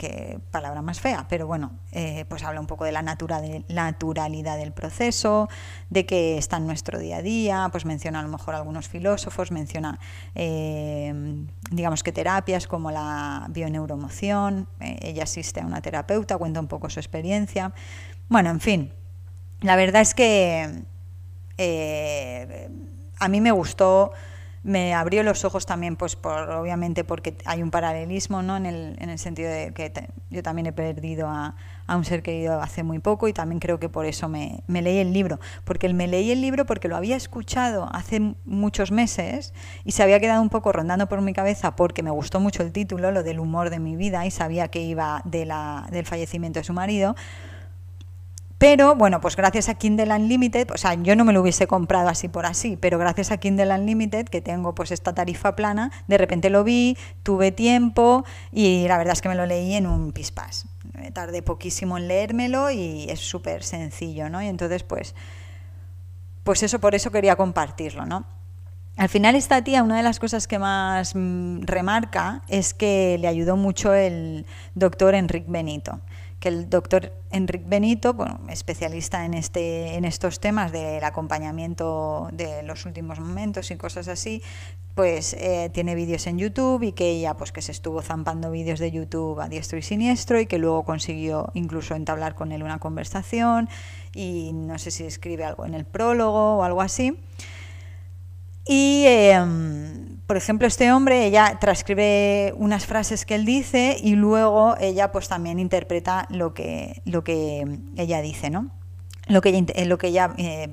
Que 0.00 0.40
palabra 0.50 0.80
más 0.80 0.98
fea, 0.98 1.26
pero 1.28 1.46
bueno, 1.46 1.72
eh, 1.92 2.24
pues 2.26 2.42
habla 2.42 2.58
un 2.58 2.66
poco 2.66 2.86
de 2.86 2.92
la 2.92 3.02
naturalidad 3.02 4.56
del 4.56 4.72
proceso, 4.72 5.50
de 5.90 6.06
que 6.06 6.38
está 6.38 6.56
en 6.56 6.66
nuestro 6.66 6.98
día 6.98 7.18
a 7.18 7.22
día, 7.22 7.68
pues 7.70 7.84
menciona 7.84 8.20
a 8.20 8.22
lo 8.22 8.30
mejor 8.30 8.54
algunos 8.54 8.88
filósofos, 8.88 9.52
menciona, 9.52 10.00
eh, 10.34 11.12
digamos 11.70 12.02
que 12.02 12.12
terapias 12.12 12.66
como 12.66 12.90
la 12.90 13.46
bioneuromoción, 13.50 14.68
eh, 14.80 14.98
ella 15.02 15.24
asiste 15.24 15.60
a 15.60 15.66
una 15.66 15.82
terapeuta, 15.82 16.38
cuenta 16.38 16.60
un 16.60 16.68
poco 16.68 16.88
su 16.88 16.98
experiencia. 16.98 17.74
Bueno, 18.30 18.48
en 18.48 18.60
fin, 18.60 18.94
la 19.60 19.76
verdad 19.76 20.00
es 20.00 20.14
que 20.14 20.82
a 23.18 23.28
mí 23.28 23.40
me 23.42 23.52
gustó 23.52 24.12
me 24.62 24.92
abrió 24.92 25.22
los 25.22 25.44
ojos 25.44 25.64
también, 25.64 25.96
pues 25.96 26.16
por, 26.16 26.50
obviamente 26.50 27.02
porque 27.02 27.36
hay 27.46 27.62
un 27.62 27.70
paralelismo, 27.70 28.42
¿no? 28.42 28.56
En 28.56 28.66
el, 28.66 28.96
en 28.98 29.08
el 29.08 29.18
sentido 29.18 29.50
de 29.50 29.72
que 29.72 29.90
yo 30.28 30.42
también 30.42 30.66
he 30.66 30.72
perdido 30.72 31.28
a, 31.28 31.56
a, 31.86 31.96
un 31.96 32.04
ser 32.04 32.22
querido 32.22 32.60
hace 32.60 32.82
muy 32.82 32.98
poco 32.98 33.26
y 33.26 33.32
también 33.32 33.58
creo 33.58 33.80
que 33.80 33.88
por 33.88 34.04
eso 34.04 34.28
me, 34.28 34.62
me, 34.66 34.82
leí 34.82 34.98
el 34.98 35.14
libro. 35.14 35.40
Porque 35.64 35.92
me 35.94 36.06
leí 36.08 36.30
el 36.30 36.42
libro 36.42 36.66
porque 36.66 36.88
lo 36.88 36.96
había 36.96 37.16
escuchado 37.16 37.88
hace 37.92 38.34
muchos 38.44 38.92
meses 38.92 39.54
y 39.84 39.92
se 39.92 40.02
había 40.02 40.20
quedado 40.20 40.42
un 40.42 40.50
poco 40.50 40.72
rondando 40.72 41.08
por 41.08 41.22
mi 41.22 41.32
cabeza 41.32 41.74
porque 41.74 42.02
me 42.02 42.10
gustó 42.10 42.38
mucho 42.38 42.62
el 42.62 42.72
título, 42.72 43.12
lo 43.12 43.22
del 43.22 43.40
humor 43.40 43.70
de 43.70 43.78
mi 43.78 43.96
vida 43.96 44.26
y 44.26 44.30
sabía 44.30 44.68
que 44.68 44.82
iba 44.82 45.22
de 45.24 45.46
la, 45.46 45.88
del 45.90 46.04
fallecimiento 46.04 46.60
de 46.60 46.64
su 46.64 46.74
marido 46.74 47.16
pero 48.60 48.94
bueno, 48.94 49.22
pues 49.22 49.36
gracias 49.36 49.70
a 49.70 49.74
Kindle 49.76 50.14
Unlimited, 50.14 50.70
o 50.70 50.76
sea, 50.76 50.92
yo 50.92 51.16
no 51.16 51.24
me 51.24 51.32
lo 51.32 51.40
hubiese 51.40 51.66
comprado 51.66 52.10
así 52.10 52.28
por 52.28 52.44
así, 52.44 52.76
pero 52.76 52.98
gracias 52.98 53.30
a 53.30 53.38
Kindle 53.38 53.74
Unlimited, 53.74 54.26
que 54.26 54.42
tengo 54.42 54.74
pues 54.74 54.90
esta 54.90 55.14
tarifa 55.14 55.56
plana, 55.56 55.90
de 56.08 56.18
repente 56.18 56.50
lo 56.50 56.62
vi, 56.62 56.98
tuve 57.22 57.52
tiempo 57.52 58.22
y 58.52 58.86
la 58.86 58.98
verdad 58.98 59.14
es 59.14 59.22
que 59.22 59.30
me 59.30 59.34
lo 59.34 59.46
leí 59.46 59.72
en 59.72 59.86
un 59.86 60.12
pispás. 60.12 60.66
Tardé 61.14 61.40
poquísimo 61.40 61.96
en 61.96 62.06
leérmelo 62.06 62.70
y 62.70 63.06
es 63.08 63.20
súper 63.20 63.64
sencillo, 63.64 64.28
¿no? 64.28 64.42
Y 64.42 64.48
entonces 64.48 64.82
pues, 64.82 65.14
pues 66.44 66.62
eso, 66.62 66.80
por 66.80 66.94
eso 66.94 67.10
quería 67.10 67.36
compartirlo, 67.36 68.04
¿no? 68.04 68.26
Al 68.98 69.08
final 69.08 69.36
esta 69.36 69.64
tía, 69.64 69.82
una 69.82 69.96
de 69.96 70.02
las 70.02 70.18
cosas 70.18 70.46
que 70.46 70.58
más 70.58 71.14
mm, 71.14 71.62
remarca 71.62 72.42
es 72.46 72.74
que 72.74 73.16
le 73.18 73.26
ayudó 73.26 73.56
mucho 73.56 73.94
el 73.94 74.44
doctor 74.74 75.14
Enrique 75.14 75.46
Benito 75.48 76.00
que 76.40 76.48
el 76.48 76.70
doctor 76.70 77.12
Enrique 77.30 77.66
Benito, 77.68 78.14
bueno, 78.14 78.40
especialista 78.48 79.24
en, 79.26 79.34
este, 79.34 79.94
en 79.94 80.06
estos 80.06 80.40
temas 80.40 80.72
del 80.72 81.04
acompañamiento 81.04 82.30
de 82.32 82.62
los 82.62 82.86
últimos 82.86 83.20
momentos 83.20 83.70
y 83.70 83.76
cosas 83.76 84.08
así, 84.08 84.42
pues 84.94 85.34
eh, 85.34 85.70
tiene 85.72 85.94
vídeos 85.94 86.26
en 86.26 86.38
YouTube 86.38 86.82
y 86.82 86.92
que 86.92 87.10
ella 87.10 87.34
pues 87.34 87.52
que 87.52 87.62
se 87.62 87.72
estuvo 87.72 88.02
zampando 88.02 88.50
vídeos 88.50 88.78
de 88.78 88.90
YouTube 88.90 89.38
a 89.38 89.48
diestro 89.48 89.78
y 89.78 89.82
siniestro 89.82 90.40
y 90.40 90.46
que 90.46 90.58
luego 90.58 90.82
consiguió 90.84 91.50
incluso 91.54 91.94
entablar 91.94 92.34
con 92.34 92.52
él 92.52 92.62
una 92.62 92.78
conversación 92.78 93.68
y 94.14 94.52
no 94.52 94.78
sé 94.78 94.90
si 94.90 95.04
escribe 95.04 95.44
algo 95.44 95.66
en 95.66 95.74
el 95.74 95.84
prólogo 95.84 96.56
o 96.56 96.64
algo 96.64 96.80
así. 96.80 97.18
Y 98.66 99.04
em, 99.06 100.18
por 100.26 100.36
ejemplo, 100.36 100.68
este 100.68 100.92
hombre, 100.92 101.26
ella 101.26 101.58
transcribe 101.60 102.54
unas 102.56 102.86
frases 102.86 103.26
que 103.26 103.34
él 103.34 103.44
dice 103.44 103.96
y 104.00 104.14
luego 104.14 104.76
ella 104.78 105.10
pues 105.10 105.28
también 105.28 105.58
interpreta 105.58 106.26
lo 106.30 106.54
que, 106.54 107.02
lo 107.04 107.24
que 107.24 107.80
ella 107.96 108.20
dice, 108.20 108.48
¿no? 108.48 108.70
Lo 109.26 109.40
que 109.40 109.48
ella, 109.48 109.84
lo 109.86 109.98
que 109.98 110.06
ella 110.06 110.32
eh, 110.36 110.68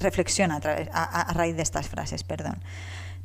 reflexiona 0.00 0.60
a, 0.92 1.32
raíz 1.34 1.56
de 1.56 1.62
estas 1.62 1.88
frases, 1.88 2.24
perdón. 2.24 2.62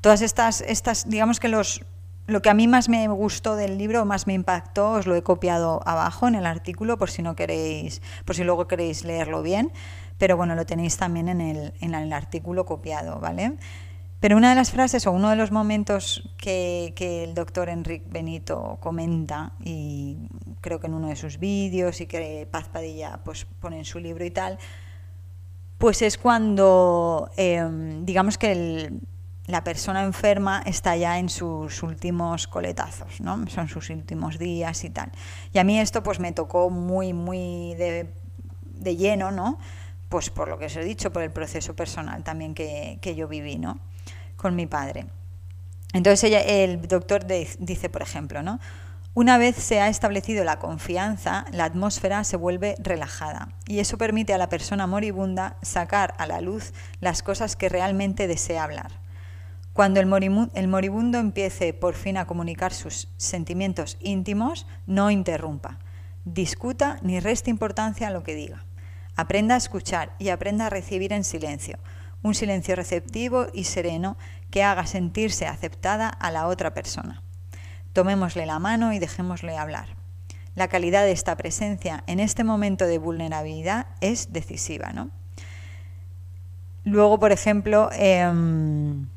Todas 0.01 0.21
estas, 0.21 0.61
estas, 0.61 1.09
digamos 1.09 1.39
que 1.39 1.47
los, 1.47 1.81
lo 2.25 2.41
que 2.41 2.49
a 2.49 2.53
mí 2.53 2.67
más 2.67 2.89
me 2.89 3.07
gustó 3.07 3.55
del 3.55 3.77
libro, 3.77 4.03
más 4.03 4.27
me 4.27 4.33
impactó, 4.33 4.91
os 4.91 5.07
lo 5.07 5.15
he 5.15 5.23
copiado 5.23 5.81
abajo 5.85 6.27
en 6.27 6.35
el 6.35 6.45
artículo 6.45 6.97
por 6.97 7.09
si 7.09 7.21
no 7.21 7.35
queréis, 7.35 8.01
por 8.25 8.35
si 8.35 8.43
luego 8.43 8.67
queréis 8.67 9.05
leerlo 9.05 9.41
bien, 9.41 9.71
pero 10.17 10.35
bueno, 10.35 10.53
lo 10.55 10.65
tenéis 10.65 10.97
también 10.97 11.29
en 11.29 11.39
el, 11.39 11.73
en 11.79 11.95
el 11.95 12.11
artículo 12.11 12.65
copiado, 12.65 13.19
¿vale? 13.19 13.57
Pero 14.19 14.35
una 14.35 14.49
de 14.49 14.55
las 14.55 14.71
frases 14.71 15.05
o 15.05 15.11
uno 15.11 15.29
de 15.29 15.35
los 15.35 15.51
momentos 15.51 16.27
que, 16.37 16.93
el 17.23 17.35
doctor 17.35 17.69
Enrique 17.69 18.05
Benito 18.09 18.77
comenta, 18.79 19.51
y 19.63 20.17
creo 20.61 20.79
que 20.79 20.87
en 20.87 20.95
uno 20.95 21.09
de 21.09 21.15
sus 21.15 21.37
vídeos 21.37 22.01
y 22.01 22.07
que 22.07 22.47
Paz 22.49 22.67
Padilla 22.67 23.19
pues, 23.23 23.45
pone 23.59 23.77
en 23.77 23.85
su 23.85 23.99
libro 23.99 24.25
y 24.25 24.31
tal, 24.31 24.57
pues 25.77 26.01
es 26.01 26.17
cuando, 26.17 27.29
em, 27.37 28.03
digamos 28.05 28.39
que 28.39 28.91
la 29.45 29.63
persona 29.63 30.03
enferma 30.03 30.63
está 30.65 30.95
ya 30.97 31.19
en 31.19 31.29
sus 31.29 31.83
últimos 31.83 32.47
coletazos, 32.47 33.21
¿no? 33.21 33.47
Son 33.47 33.67
sus 33.67 33.89
últimos 33.91 34.39
días 34.39 34.83
y 34.83 34.89
tal. 34.89 35.11
Y 35.53 35.59
a 35.59 35.63
mí 35.63 35.79
esto 35.79 36.01
pues 36.01 36.19
me 36.19 36.33
tocó 36.33 36.71
muy, 36.71 37.13
muy 37.13 37.75
de, 37.75 38.11
de 38.73 38.95
lleno, 38.97 39.31
¿no? 39.31 39.59
Pues 40.09 40.29
por 40.29 40.47
lo 40.47 40.57
que 40.57 40.65
os 40.65 40.75
he 40.75 40.83
dicho, 40.83 41.11
por 41.11 41.23
el 41.23 41.31
proceso 41.31 41.75
personal 41.75 42.23
también 42.23 42.53
que, 42.53 42.99
que 43.01 43.15
yo 43.15 43.27
viví, 43.27 43.57
¿no? 43.57 43.79
con 44.37 44.55
mi 44.55 44.67
padre. 44.67 45.07
Entonces 45.91 46.23
ella, 46.23 46.39
el 46.41 46.87
doctor 46.87 47.25
dice, 47.25 47.89
por 47.89 48.01
ejemplo, 48.01 48.41
¿no? 48.41 48.59
Una 49.13 49.39
vez 49.39 49.55
se 49.55 49.81
ha 49.81 49.89
establecido 49.89 50.43
la 50.43 50.59
confianza, 50.59 51.45
la 51.51 51.65
atmósfera 51.65 52.23
se 52.23 52.37
vuelve 52.37 52.75
relajada 52.77 53.49
y 53.65 53.79
eso 53.79 53.97
permite 53.97 54.35
a 54.35 54.37
la 54.37 54.47
persona 54.47 54.85
moribunda 54.85 55.57
sacar 55.63 56.13
a 56.19 56.27
la 56.27 56.39
luz 56.39 56.71
las 56.99 57.23
cosas 57.23 57.55
que 57.55 57.67
realmente 57.67 58.27
desea 58.27 58.63
hablar. 58.63 58.91
Cuando 59.73 59.99
el 59.99 60.05
moribundo 60.05 61.17
empiece 61.17 61.73
por 61.73 61.95
fin 61.95 62.17
a 62.17 62.27
comunicar 62.27 62.73
sus 62.73 63.09
sentimientos 63.17 63.97
íntimos, 64.01 64.67
no 64.85 65.09
interrumpa, 65.09 65.79
discuta 66.23 66.99
ni 67.01 67.19
reste 67.19 67.49
importancia 67.49 68.07
a 68.07 68.11
lo 68.11 68.23
que 68.23 68.35
diga. 68.35 68.65
Aprenda 69.17 69.55
a 69.55 69.57
escuchar 69.57 70.13
y 70.19 70.29
aprenda 70.29 70.67
a 70.67 70.69
recibir 70.69 71.11
en 71.11 71.23
silencio, 71.23 71.79
un 72.21 72.35
silencio 72.35 72.75
receptivo 72.75 73.47
y 73.51 73.63
sereno 73.63 74.15
que 74.51 74.63
haga 74.63 74.85
sentirse 74.85 75.47
aceptada 75.47 76.07
a 76.07 76.31
la 76.31 76.47
otra 76.47 76.73
persona. 76.73 77.23
Tomémosle 77.93 78.45
la 78.45 78.59
mano 78.59 78.93
y 78.93 78.99
dejémosle 78.99 79.57
hablar. 79.57 79.89
La 80.53 80.67
calidad 80.67 81.03
de 81.03 81.11
esta 81.11 81.35
presencia 81.35 82.03
en 82.05 82.19
este 82.19 82.43
momento 82.43 82.85
de 82.85 82.99
vulnerabilidad 82.99 83.87
es 84.01 84.33
decisiva, 84.33 84.91
¿no? 84.93 85.09
Luego, 86.83 87.19
por 87.19 87.31
ejemplo, 87.31 87.89
em, 87.93 89.07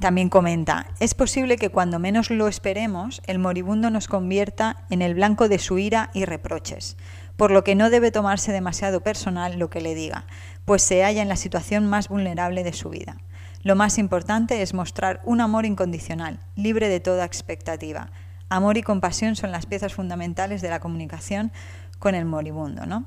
también 0.00 0.28
comenta, 0.28 0.86
es 1.00 1.14
posible 1.14 1.56
que 1.56 1.70
cuando 1.70 1.98
menos 1.98 2.30
lo 2.30 2.48
esperemos, 2.48 3.20
el 3.26 3.38
moribundo 3.38 3.90
nos 3.90 4.08
convierta 4.08 4.84
en 4.90 5.02
el 5.02 5.14
blanco 5.14 5.48
de 5.48 5.58
su 5.58 5.78
ira 5.78 6.10
y 6.14 6.24
reproches, 6.24 6.96
por 7.36 7.50
lo 7.50 7.64
que 7.64 7.74
no 7.74 7.90
debe 7.90 8.10
tomarse 8.10 8.52
demasiado 8.52 9.00
personal 9.00 9.58
lo 9.58 9.70
que 9.70 9.80
le 9.80 9.94
diga, 9.94 10.26
pues 10.64 10.82
se 10.82 11.02
halla 11.02 11.22
en 11.22 11.28
la 11.28 11.36
situación 11.36 11.86
más 11.86 12.08
vulnerable 12.08 12.64
de 12.64 12.72
su 12.72 12.90
vida. 12.90 13.16
Lo 13.62 13.76
más 13.76 13.98
importante 13.98 14.62
es 14.62 14.74
mostrar 14.74 15.20
un 15.24 15.40
amor 15.40 15.64
incondicional, 15.64 16.38
libre 16.54 16.88
de 16.88 17.00
toda 17.00 17.24
expectativa. 17.24 18.10
Amor 18.50 18.76
y 18.76 18.82
compasión 18.82 19.36
son 19.36 19.52
las 19.52 19.66
piezas 19.66 19.94
fundamentales 19.94 20.60
de 20.60 20.68
la 20.68 20.80
comunicación 20.80 21.50
con 21.98 22.14
el 22.14 22.26
moribundo, 22.26 22.84
¿no? 22.84 23.06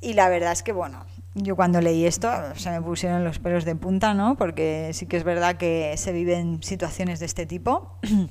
Y 0.00 0.14
la 0.14 0.28
verdad 0.28 0.52
es 0.52 0.62
que, 0.62 0.72
bueno, 0.72 1.04
yo 1.34 1.56
cuando 1.56 1.80
leí 1.80 2.06
esto 2.06 2.30
se 2.54 2.70
me 2.70 2.80
pusieron 2.80 3.24
los 3.24 3.38
pelos 3.38 3.64
de 3.64 3.74
punta, 3.74 4.14
¿no? 4.14 4.36
Porque 4.36 4.90
sí 4.94 5.06
que 5.06 5.16
es 5.16 5.24
verdad 5.24 5.56
que 5.56 5.94
se 5.96 6.12
viven 6.12 6.62
situaciones 6.62 7.20
de 7.20 7.26
este 7.26 7.46
tipo. 7.46 7.98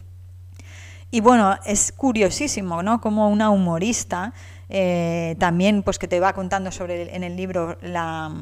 Y 1.14 1.20
bueno, 1.20 1.58
es 1.66 1.92
curiosísimo, 1.92 2.84
¿no? 2.84 3.02
Como 3.02 3.28
una 3.28 3.50
humorista 3.50 4.34
eh, 4.74 5.36
también, 5.38 5.84
pues 5.84 6.00
que 6.00 6.08
te 6.08 6.22
va 6.22 6.32
contando 6.32 6.72
sobre 6.72 7.14
en 7.14 7.26
el 7.26 7.36
libro 7.36 7.78
la, 7.82 8.34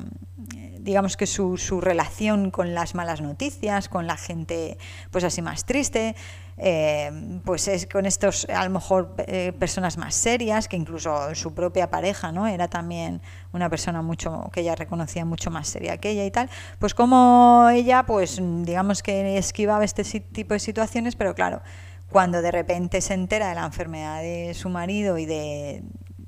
digamos 0.79 1.17
que 1.17 1.25
su, 1.25 1.57
su, 1.57 1.81
relación 1.81 2.51
con 2.51 2.75
las 2.75 2.93
malas 2.93 3.19
noticias, 3.19 3.89
con 3.89 4.05
la 4.05 4.15
gente, 4.15 4.77
pues 5.09 5.23
así 5.23 5.41
más 5.41 5.65
triste. 5.65 6.15
Eh, 6.61 7.39
pues 7.45 7.67
es 7.67 7.87
con 7.87 8.05
estos 8.05 8.45
a 8.49 8.65
lo 8.65 8.69
mejor 8.69 9.15
eh, 9.25 9.53
personas 9.57 9.97
más 9.97 10.13
serias 10.13 10.67
que 10.67 10.75
incluso 10.75 11.33
su 11.33 11.53
propia 11.53 11.89
pareja 11.89 12.33
no 12.33 12.47
era 12.47 12.67
también 12.67 13.21
una 13.53 13.69
persona 13.69 14.01
mucho 14.01 14.49
que 14.51 14.59
ella 14.59 14.75
reconocía 14.75 15.23
mucho 15.23 15.51
más 15.51 15.69
seria 15.69 15.95
que 15.99 16.09
ella 16.09 16.25
y 16.25 16.31
tal 16.31 16.49
pues 16.77 16.93
como 16.93 17.69
ella 17.71 18.05
pues 18.05 18.41
digamos 18.41 19.01
que 19.01 19.37
esquivaba 19.37 19.85
este 19.85 20.03
tipo 20.03 20.53
de 20.53 20.59
situaciones 20.59 21.15
pero 21.15 21.33
claro 21.33 21.61
cuando 22.09 22.41
de 22.41 22.51
repente 22.51 22.99
se 22.99 23.13
entera 23.13 23.47
de 23.47 23.55
la 23.55 23.65
enfermedad 23.65 24.21
de 24.21 24.53
su 24.53 24.67
marido 24.67 25.17
y 25.17 25.25
de, 25.25 25.81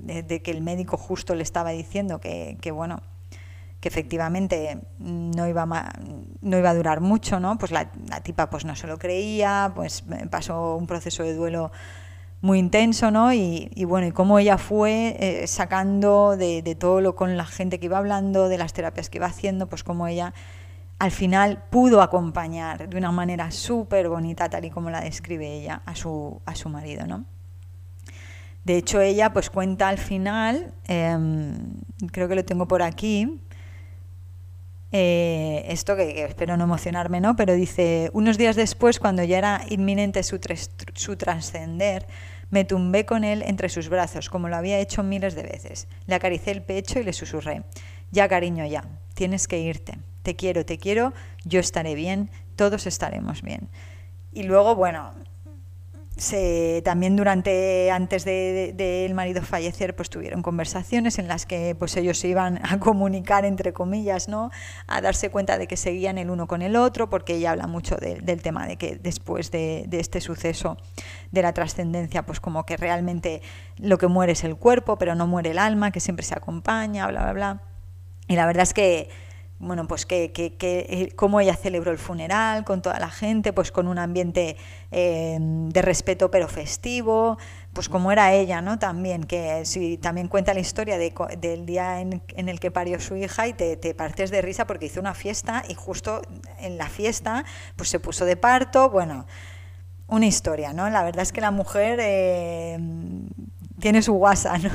de, 0.04 0.42
que 0.42 0.52
el 0.52 0.62
médico 0.62 0.98
justo 0.98 1.36
le 1.36 1.44
estaba 1.44 1.72
diciendo 1.72 2.20
que, 2.20 2.58
que 2.62 2.72
bueno 2.72 3.02
que 3.82 3.90
efectivamente 3.90 4.80
no 5.00 5.48
iba, 5.48 5.66
no 5.66 6.58
iba 6.58 6.70
a 6.70 6.74
durar 6.76 7.02
mucho, 7.02 7.40
¿no? 7.40 7.58
Pues 7.58 7.72
la, 7.72 7.90
tipa 8.22 8.50
pues 8.50 8.64
no 8.64 8.76
se 8.76 8.86
lo 8.86 9.00
creía, 9.00 9.74
pues 9.76 10.04
pasó 10.30 10.76
un 10.76 10.86
proceso 10.86 11.24
de 11.24 11.34
duelo 11.34 11.72
muy 12.42 12.60
intenso, 12.60 13.10
¿no? 13.10 13.34
Y, 13.34 13.70
bueno, 13.88 14.06
y 14.06 14.12
cómo 14.12 14.38
ella 14.38 14.60
fue 14.60 15.16
eh, 15.20 15.48
sacando 15.48 16.38
de, 16.38 16.62
de, 16.62 16.76
todo 16.76 17.02
lo 17.02 17.16
con 17.16 17.38
la 17.38 17.46
gente 17.46 17.80
que 17.80 17.88
iba 17.88 17.98
hablando, 17.98 18.50
de 18.50 18.60
las 18.60 18.72
terapias 18.74 19.10
que 19.10 19.18
iba 19.18 19.26
haciendo, 19.26 19.68
pues 19.68 19.84
cómo 19.84 20.06
ella 20.06 20.34
al 21.00 21.12
final 21.12 21.64
pudo 21.72 22.04
acompañar 22.04 22.88
de 22.88 22.98
una 22.98 23.12
manera 23.12 23.50
súper 23.50 24.10
bonita, 24.10 24.48
tal 24.48 24.66
y 24.66 24.70
como 24.70 24.92
la 24.92 25.02
describe 25.02 25.52
ella, 25.52 25.82
a 25.88 25.96
su, 25.96 26.40
a 26.46 26.54
su 26.54 26.70
marido, 26.70 27.08
¿no? 27.08 27.26
De 28.64 28.78
hecho, 28.78 29.02
ella 29.02 29.34
pues 29.34 29.50
cuenta 29.50 29.90
al 29.90 29.98
final, 29.98 30.74
em, 30.88 31.56
creo 32.12 32.28
que 32.28 32.36
lo 32.36 32.46
tengo 32.46 32.68
por 32.68 32.84
aquí, 32.84 33.42
eh, 34.92 35.66
esto 35.70 35.96
que, 35.96 36.26
espero 36.26 36.58
no 36.58 36.66
emocionarme, 36.66 37.22
¿no? 37.22 37.36
Pero 37.36 37.54
dice, 37.54 38.10
unos 38.14 38.38
días 38.38 38.56
después, 38.56 39.00
cuando 39.00 39.24
ya 39.24 39.38
era 39.38 39.66
inminente 39.70 40.22
su, 40.24 40.40
su 40.94 41.16
trascender, 41.16 42.08
me 42.50 42.66
tumbé 42.66 43.06
con 43.06 43.24
él 43.24 43.44
entre 43.48 43.70
sus 43.70 43.88
brazos, 43.88 44.30
como 44.30 44.50
lo 44.50 44.58
había 44.58 44.80
hecho 44.80 45.02
miles 45.02 45.34
de 45.34 45.44
veces. 45.44 45.88
Le 46.06 46.16
acaricé 46.16 46.52
el 46.52 46.62
pecho 46.62 47.00
y 47.00 47.04
le 47.04 47.14
susurré, 47.14 47.64
ya 48.12 48.28
cariño, 48.28 48.66
ya, 48.66 48.84
tienes 49.14 49.48
que 49.48 49.60
irte. 49.60 49.98
Te 50.24 50.36
quiero, 50.36 50.66
te 50.66 50.78
quiero, 50.78 51.14
yo 51.46 51.60
estaré 51.60 51.96
bien, 51.96 52.30
todos 52.58 52.86
estaremos 52.86 53.42
bien. 53.42 53.70
Y 54.34 54.44
luego, 54.44 54.76
bueno, 54.76 55.14
se, 56.22 56.84
también 56.86 57.16
durante, 57.16 57.90
antes 57.90 58.26
de, 58.26 59.06
el 59.06 59.14
marido 59.16 59.42
fallecer, 59.42 59.96
pues 59.96 60.12
tuvieron 60.12 60.44
conversaciones 60.44 61.18
en 61.18 61.28
las 61.28 61.48
que 61.48 61.74
pues 61.74 61.98
ellos 61.98 62.20
se 62.20 62.28
iban 62.28 62.60
a 62.64 62.80
comunicar, 62.80 63.44
entre 63.44 63.74
comillas, 63.74 64.28
¿no? 64.28 64.52
A 64.86 65.02
darse 65.02 65.32
cuenta 65.32 65.58
de 65.58 65.66
que 65.66 65.78
seguían 65.78 66.20
el 66.20 66.30
uno 66.30 66.46
con 66.46 66.62
el 66.62 66.76
otro, 66.76 67.10
porque 67.10 67.38
ella 67.38 67.52
habla 67.52 67.66
mucho 67.66 67.96
del 67.96 68.42
tema 68.44 68.68
de 68.68 68.78
que 68.78 68.98
después 68.98 69.50
de, 69.50 69.86
de 69.88 70.00
este 70.00 70.22
suceso 70.22 70.78
de 71.32 71.42
la 71.42 71.54
trascendencia, 71.54 72.24
pues 72.24 72.40
como 72.40 72.68
que 72.68 72.78
realmente 72.78 73.42
lo 73.78 73.98
que 73.98 74.06
muere 74.06 74.34
es 74.34 74.44
el 74.44 74.58
cuerpo, 74.58 75.00
pero 75.00 75.16
no 75.16 75.26
muere 75.26 75.50
el 75.52 75.58
alma, 75.58 75.90
que 75.90 76.00
siempre 76.00 76.24
se 76.24 76.36
acompaña, 76.36 77.08
bla, 77.08 77.24
bla, 77.24 77.34
bla. 77.34 77.62
Y 78.28 78.36
la 78.36 78.46
verdad 78.46 78.64
es 78.64 78.76
que 78.76 79.10
bueno, 79.62 79.88
pues 79.88 80.08
que, 80.08 80.32
que, 80.32 80.56
eh, 80.60 81.14
cómo 81.16 81.40
ella 81.40 81.56
celebró 81.56 81.92
el 81.92 82.00
funeral 82.00 82.66
con 82.66 82.82
toda 82.82 83.00
la 83.00 83.12
gente, 83.12 83.54
pues 83.54 83.72
con 83.72 83.88
un 83.88 84.00
ambiente 84.00 84.58
eh, 84.90 85.38
de 85.40 85.82
respeto 85.84 86.32
pero 86.32 86.48
festivo, 86.48 87.38
pues 87.72 87.88
como 87.88 88.12
era 88.12 88.34
ella, 88.34 88.62
¿no? 88.62 88.80
También, 88.80 89.24
que 89.24 89.64
si 89.66 89.98
también 89.98 90.28
cuenta 90.28 90.56
la 90.56 90.62
historia 90.62 90.98
de, 90.98 91.14
del 91.38 91.68
día 91.68 92.02
en, 92.02 92.22
el 92.36 92.60
que 92.60 92.72
parió 92.72 93.00
su 93.00 93.16
hija 93.16 93.48
y 93.48 93.54
te, 93.54 93.78
te, 93.78 93.94
partes 93.94 94.32
de 94.32 94.42
risa 94.42 94.66
porque 94.66 94.88
hizo 94.88 95.00
una 95.00 95.14
fiesta 95.14 95.64
y 95.70 95.76
justo 95.76 96.24
en 96.60 96.78
la 96.80 96.90
fiesta 96.90 97.46
pues 97.76 97.90
se 97.90 98.00
puso 98.00 98.26
de 98.26 98.38
parto, 98.38 98.90
bueno, 98.90 99.28
una 100.08 100.26
historia, 100.26 100.74
¿no? 100.74 100.90
La 100.90 101.04
verdad 101.04 101.22
es 101.22 101.32
que 101.32 101.40
la 101.40 101.52
mujer 101.52 102.00
eh, 102.02 102.80
tiene 103.80 104.02
su 104.02 104.14
guasa, 104.14 104.58
¿no? 104.58 104.72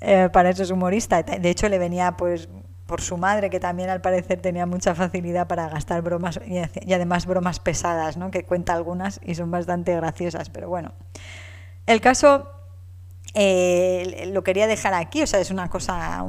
para 0.32 0.50
eso 0.50 0.62
es 0.62 0.70
humorista. 0.70 1.22
De 1.22 1.50
hecho, 1.50 1.68
le 1.70 1.78
venía 1.78 2.12
pues 2.18 2.48
por 2.86 3.00
su 3.00 3.16
madre, 3.16 3.50
que 3.50 3.60
también 3.60 3.90
al 3.90 4.00
parecer 4.00 4.40
tenía 4.40 4.64
mucha 4.64 4.94
facilidad 4.94 5.48
para 5.48 5.68
gastar 5.68 6.02
bromas 6.02 6.40
y, 6.46 6.92
además 6.92 7.26
bromas 7.26 7.58
pesadas, 7.58 8.16
¿no? 8.16 8.30
que 8.30 8.44
cuenta 8.44 8.72
algunas 8.74 9.20
y 9.24 9.34
son 9.34 9.50
bastante 9.50 9.94
graciosas, 9.94 10.50
pero 10.50 10.68
bueno. 10.68 10.92
El 11.86 12.00
caso 12.00 12.50
eh, 13.34 14.30
lo 14.32 14.42
quería 14.44 14.66
dejar 14.66 14.94
aquí, 14.94 15.22
o 15.22 15.26
sea, 15.26 15.40
es 15.40 15.50
una 15.50 15.68
cosa, 15.68 16.24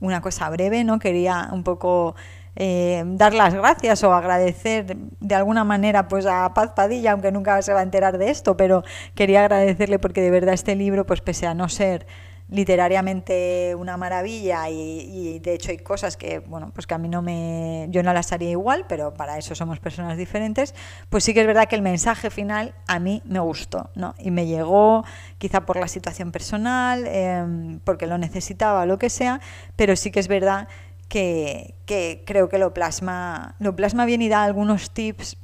una 0.00 0.20
cosa 0.20 0.48
breve, 0.50 0.84
¿no? 0.84 0.98
Quería 0.98 1.48
un 1.52 1.64
poco 1.64 2.14
eh, 2.56 3.02
dar 3.06 3.34
las 3.34 3.54
gracias 3.54 4.02
o 4.02 4.12
agradecer 4.12 4.96
de 4.96 5.34
alguna 5.34 5.64
manera 5.64 6.08
pues 6.08 6.26
a 6.26 6.52
Paz 6.54 6.72
Padilla, 6.74 7.12
aunque 7.12 7.32
nunca 7.32 7.62
se 7.62 7.72
va 7.72 7.80
a 7.80 7.82
enterar 7.82 8.18
de 8.18 8.30
esto, 8.30 8.56
pero 8.56 8.82
quería 9.14 9.40
agradecerle 9.40 9.98
porque 9.98 10.20
de 10.20 10.30
verdad 10.30 10.54
este 10.54 10.74
libro, 10.74 11.06
pues 11.06 11.20
pese 11.20 11.46
a 11.46 11.54
no 11.54 11.68
ser 11.68 12.06
literariamente 12.50 13.74
una 13.76 13.96
maravilla 13.96 14.68
y, 14.70 15.38
de 15.40 15.54
hecho 15.54 15.70
hay 15.70 15.78
cosas 15.78 16.16
que 16.16 16.38
bueno 16.38 16.70
pues 16.72 16.86
que 16.86 16.94
a 16.94 16.98
mí 16.98 17.08
no 17.08 17.20
me 17.20 17.86
yo 17.90 18.02
no 18.02 18.12
las 18.12 18.32
haría 18.32 18.50
igual 18.50 18.86
pero 18.88 19.12
para 19.14 19.38
eso 19.38 19.54
somos 19.54 19.80
personas 19.80 20.16
diferentes. 20.16 20.74
Pues 21.08 21.24
sí 21.24 21.34
que 21.34 21.40
es 21.40 21.46
verdad 21.46 21.68
que 21.68 21.76
el 21.76 21.82
mensaje 21.82 22.30
final 22.30 22.74
a 22.86 22.98
mí 22.98 23.22
me 23.24 23.40
gustó 23.40 23.90
no 23.94 24.14
y 24.18 24.30
me 24.30 24.46
llegó 24.46 25.04
quizá 25.38 25.66
por 25.66 25.76
la 25.78 25.88
situación 25.88 26.32
personal 26.32 27.06
em, 27.06 27.80
porque 27.80 28.06
lo 28.06 28.18
necesitaba 28.18 28.86
lo 28.86 28.98
que 28.98 29.10
sea 29.10 29.40
pero 29.76 29.96
sí 29.96 30.10
que 30.10 30.20
es 30.20 30.28
verdad 30.28 30.68
que, 31.08 31.74
que 31.86 32.22
creo 32.26 32.48
que 32.48 32.58
lo 32.58 32.72
plasma 32.74 33.56
lo 33.58 33.76
plasma 33.76 34.06
bien 34.06 34.22
y 34.22 34.28
da 34.28 34.44
algunos 34.44 34.90
tips 34.90 35.36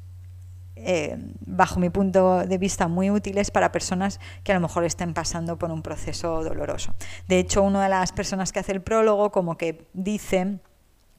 eh, 0.86 1.16
bajo 1.46 1.80
mi 1.80 1.90
punto 1.90 2.46
de 2.46 2.58
vista, 2.58 2.88
muy 2.88 3.10
útiles 3.10 3.50
para 3.50 3.72
personas 3.72 4.20
que 4.42 4.52
a 4.52 4.54
lo 4.54 4.60
mejor 4.60 4.84
estén 4.84 5.14
pasando 5.14 5.56
por 5.56 5.70
un 5.70 5.82
proceso 5.82 6.44
doloroso. 6.44 6.94
De 7.26 7.38
hecho, 7.38 7.62
una 7.62 7.82
de 7.82 7.88
las 7.88 8.12
personas 8.12 8.52
que 8.52 8.60
hace 8.60 8.72
el 8.72 8.82
prólogo, 8.82 9.32
como 9.32 9.56
que 9.56 9.86
dice, 9.94 10.58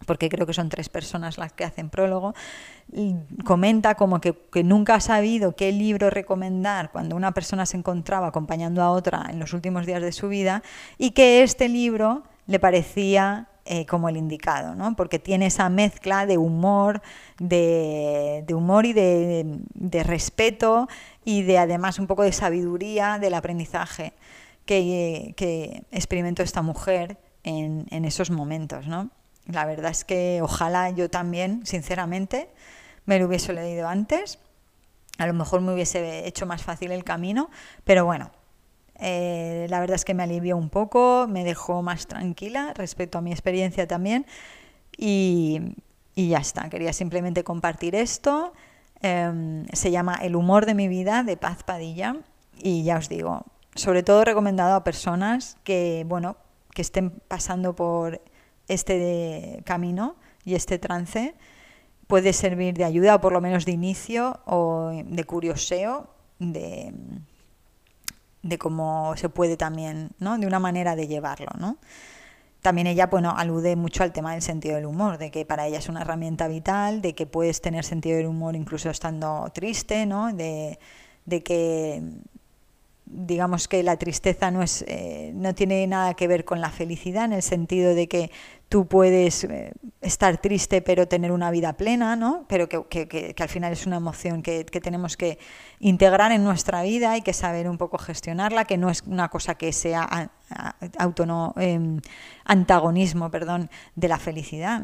porque 0.05 0.29
creo 0.29 0.45
que 0.45 0.53
son 0.53 0.69
tres 0.69 0.89
personas 0.89 1.37
las 1.37 1.51
que 1.51 1.63
hacen 1.63 1.89
prólogo, 1.89 2.35
comenta 3.43 3.95
como 3.95 4.21
que, 4.21 4.37
que, 4.51 4.63
nunca 4.63 4.95
ha 4.95 4.99
sabido 4.99 5.55
qué 5.55 5.71
libro 5.71 6.11
recomendar 6.11 6.91
cuando 6.91 7.15
una 7.15 7.31
persona 7.31 7.65
se 7.65 7.77
encontraba 7.77 8.27
acompañando 8.27 8.83
a 8.83 8.91
otra 8.91 9.25
en 9.29 9.39
los 9.39 9.53
últimos 9.53 9.87
días 9.87 10.01
de 10.01 10.11
su 10.11 10.29
vida 10.29 10.61
y 10.99 11.11
que 11.11 11.41
este 11.41 11.69
libro 11.69 12.23
le 12.45 12.59
parecía 12.59 13.47
eh, 13.67 13.87
como 13.87 14.09
el 14.09 14.17
indicado, 14.17 14.75
¿no? 14.75 14.95
porque 14.95 15.17
tiene 15.17 15.47
esa 15.47 15.69
mezcla 15.69 16.27
de 16.27 16.37
humor, 16.37 17.01
de, 17.39 18.45
humor 18.53 18.85
y 18.85 18.93
de, 18.93 20.03
respeto 20.03 20.87
y 21.23 21.41
de 21.41 21.57
además 21.57 21.97
un 21.97 22.05
poco 22.05 22.21
de 22.21 22.31
sabiduría 22.31 23.17
del 23.17 23.33
aprendizaje 23.33 24.13
que, 24.67 25.83
experimentó 25.91 26.43
esta 26.43 26.61
mujer 26.61 27.17
en, 27.43 27.87
en 27.89 28.05
esos 28.05 28.29
momentos. 28.29 28.85
¿no? 28.85 29.09
La 29.47 29.65
verdad 29.65 29.89
es 29.89 30.05
que 30.05 30.41
ojalá 30.43 30.91
yo 30.91 31.09
también, 31.09 31.65
sinceramente, 31.65 32.49
me 33.05 33.17
lo 33.17 33.25
hubiese 33.25 33.51
leído 33.51 33.87
antes. 33.87 34.37
A 35.17 35.25
lo 35.25 35.33
mejor 35.33 35.61
me 35.61 35.73
hubiese 35.73 36.27
hecho 36.27 36.45
más 36.45 36.61
fácil 36.61 36.91
el 36.91 37.03
camino, 37.03 37.49
pero 37.83 38.05
bueno, 38.05 38.29
eh, 38.99 39.67
la 39.69 39.79
verdad 39.79 39.95
es 39.95 40.05
que 40.05 40.13
me 40.13 40.23
alivió 40.23 40.57
un 40.57 40.69
poco, 40.69 41.27
me 41.29 41.43
dejó 41.43 41.81
más 41.81 42.07
tranquila 42.07 42.73
respecto 42.75 43.17
a 43.17 43.21
mi 43.21 43.31
experiencia 43.31 43.87
también. 43.87 44.25
Y, 44.97 45.75
y 46.15 46.29
ya 46.29 46.37
está, 46.37 46.69
quería 46.69 46.93
simplemente 46.93 47.43
compartir 47.43 47.95
esto. 47.95 48.53
Em, 49.01 49.65
se 49.73 49.91
llama 49.91 50.15
El 50.15 50.35
humor 50.35 50.65
de 50.65 50.73
mi 50.73 50.87
vida 50.87 51.23
de 51.23 51.37
Paz 51.37 51.63
Padilla 51.63 52.15
y 52.57 52.83
ya 52.83 52.97
os 52.97 53.09
digo, 53.09 53.43
sobre 53.75 54.03
todo 54.03 54.23
recomendado 54.23 54.75
a 54.75 54.83
personas 54.83 55.57
que, 55.63 56.05
bueno, 56.07 56.37
que 56.73 56.81
estén 56.81 57.11
pasando 57.27 57.75
por 57.75 58.21
este 58.67 59.61
camino 59.65 60.15
y 60.45 60.55
este 60.55 60.79
trance. 60.79 61.35
Puede 62.07 62.33
servir 62.33 62.75
de 62.75 62.85
ayuda 62.85 63.15
o 63.15 63.21
por 63.21 63.33
lo 63.33 63.41
menos 63.41 63.65
de 63.65 63.73
inicio 63.73 64.39
o 64.45 64.91
de 64.93 65.23
curioseo 65.25 66.07
de, 66.39 66.93
de 68.45 68.59
cómo 68.59 69.13
se 69.17 69.27
puede 69.27 69.57
también, 69.57 70.11
¿no? 70.19 70.37
De 70.37 70.45
una 70.45 70.59
manera 70.59 70.95
de 70.95 71.07
llevarlo, 71.07 71.49
¿no? 71.59 71.77
También 72.61 72.85
ella, 72.87 73.07
bueno, 73.07 73.33
alude 73.35 73.75
mucho 73.75 74.03
al 74.03 74.13
tema 74.13 74.33
del 74.33 74.43
sentido 74.43 74.75
del 74.75 74.85
humor, 74.85 75.17
de 75.17 75.31
que 75.31 75.45
para 75.45 75.65
ella 75.65 75.79
es 75.79 75.89
una 75.89 76.01
herramienta 76.01 76.47
vital, 76.47 77.01
de 77.01 77.15
que 77.15 77.25
puedes 77.25 77.61
tener 77.61 77.83
sentido 77.83 78.17
del 78.17 78.27
humor 78.27 78.55
incluso 78.55 78.89
estando 78.91 79.49
triste, 79.53 80.05
¿no? 80.05 80.31
De, 80.31 80.79
de 81.25 81.43
que 81.43 82.03
digamos 83.05 83.67
que 83.67 83.83
la 83.83 83.97
tristeza 83.97 84.49
no 84.49 84.63
es 84.63 84.83
eh, 84.87 85.31
no 85.35 85.53
tiene 85.53 85.85
nada 85.85 86.15
que 86.15 86.27
ver 86.27 86.43
con 86.43 86.59
la 86.59 86.71
felicidad 86.71 87.25
en 87.25 87.33
el 87.33 87.43
sentido 87.43 87.93
de 87.93 88.07
que 88.07 88.31
tú 88.67 88.87
puedes 88.87 89.43
eh, 89.43 89.73
estar 90.01 90.37
triste 90.37 90.81
pero 90.81 91.07
tener 91.07 91.31
una 91.31 91.51
vida 91.51 91.73
plena 91.73 92.15
no 92.15 92.45
pero 92.47 92.67
que, 92.67 92.83
que, 92.85 93.07
que, 93.07 93.43
al 93.43 93.49
final 93.49 93.73
es 93.73 93.85
una 93.85 93.97
emoción 93.97 94.41
que, 94.41 94.63
tenemos 94.63 95.17
que 95.17 95.37
integrar 95.79 96.31
en 96.31 96.43
nuestra 96.43 96.81
vida 96.81 97.15
y 97.15 97.21
que 97.21 97.33
saber 97.33 97.69
un 97.69 97.77
poco 97.77 97.99
gestionarla 97.99 98.65
que 98.65 98.77
no 98.77 98.89
es 98.89 99.03
una 99.03 99.29
cosa 99.29 99.55
que 99.55 99.71
sea 99.71 100.31
auto 100.97 101.53
eh, 101.57 101.99
antagonismo 102.43 103.29
perdón 103.29 103.69
de 103.95 104.07
la 104.07 104.17
felicidad 104.17 104.81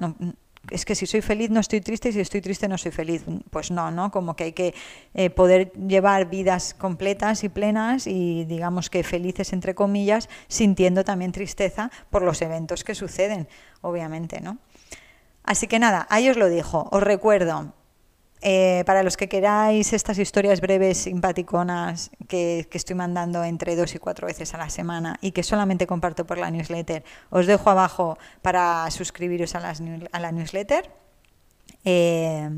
es 0.70 0.86
que 0.86 0.96
si 0.96 1.06
soy 1.06 1.22
feliz 1.22 1.50
no 1.50 1.60
estoy 1.60 1.82
triste 1.82 2.10
y 2.10 2.12
si 2.14 2.20
estoy 2.20 2.42
triste 2.42 2.68
no 2.68 2.78
soy 2.78 2.92
feliz. 2.92 3.24
Pues 3.50 3.72
no, 3.72 3.90
¿no? 3.92 4.12
Como 4.12 4.36
que 4.36 4.46
hay 4.46 4.54
que 4.54 4.74
eh, 5.14 5.30
poder 5.30 5.72
llevar 5.74 6.30
vidas 6.30 6.74
completas 6.74 7.44
y 7.44 7.50
plenas 7.50 8.08
y 8.08 8.46
digamos 8.46 8.90
que 8.90 9.04
felices 9.04 9.54
entre 9.54 9.74
comillas, 9.74 10.30
sintiendo 10.48 11.04
también 11.04 11.32
tristeza 11.32 11.92
por 12.10 12.22
los 12.22 12.42
eventos 12.42 12.84
que 12.84 12.96
suceden, 12.96 13.48
obviamente, 13.82 14.40
¿no? 14.42 14.60
Así 15.44 15.68
que 15.68 15.80
nada, 15.80 16.06
ahí 16.10 16.30
os 16.30 16.38
lo 16.38 16.48
dijo. 16.48 16.88
Os 16.92 17.02
recuerdo, 17.02 17.74
eh, 18.42 18.84
para 18.86 19.04
los 19.04 19.18
que 19.18 19.30
queráis 19.30 19.94
estas 19.94 20.18
historias 20.18 20.62
breves, 20.62 20.98
simpaticonas, 20.98 22.12
que, 22.28 22.68
estoy 22.72 22.96
mandando 22.96 23.44
entre 23.44 23.76
dos 23.76 23.94
y 23.96 24.00
cuatro 24.00 24.28
veces 24.28 24.54
a 24.54 24.58
la 24.58 24.70
semana 24.70 25.18
y 25.22 25.32
que 25.32 25.44
solamente 25.44 25.88
comparto 25.88 26.26
por 26.26 26.38
la 26.38 26.50
newsletter, 26.50 27.04
os 27.30 27.46
dejo 27.46 27.70
abajo 27.70 28.18
para 28.42 28.90
suscribiros 28.92 29.56
a 29.56 30.20
la 30.20 30.32
newsletter. 30.32 30.90
Eh, 31.86 32.50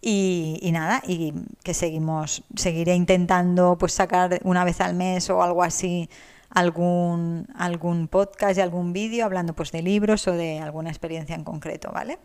y, 0.00 0.58
y, 0.62 0.72
nada, 0.72 1.02
y 1.06 1.32
que 1.62 1.74
seguimos, 1.74 2.44
seguiré 2.54 2.94
intentando 2.94 3.76
pues 3.78 3.92
sacar 3.92 4.40
una 4.44 4.64
vez 4.64 4.80
al 4.80 4.94
mes 4.94 5.28
o 5.30 5.42
algo 5.42 5.62
así 5.62 6.08
algún, 6.50 7.46
algún 7.54 8.08
podcast 8.08 8.58
y 8.58 8.60
algún 8.60 8.92
vídeo 8.92 9.24
hablando 9.24 9.54
pues 9.54 9.72
de 9.72 9.82
libros 9.82 10.26
o 10.26 10.32
de 10.32 10.58
alguna 10.58 10.88
experiencia 10.88 11.34
en 11.34 11.44
concreto, 11.44 11.90
¿vale? 11.92 12.18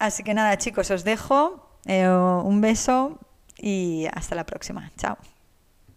Así 0.00 0.24
que 0.24 0.32
nada, 0.32 0.56
chicos, 0.56 0.90
os 0.90 1.04
dejo. 1.04 1.60
Eh, 1.84 2.08
un 2.08 2.60
beso 2.60 3.18
y 3.58 4.06
hasta 4.14 4.34
la 4.34 4.44
próxima. 4.44 4.90
Chao. 4.96 5.18